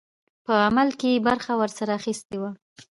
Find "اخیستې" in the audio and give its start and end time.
1.99-2.35